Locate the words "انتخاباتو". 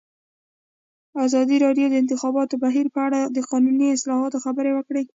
2.03-2.55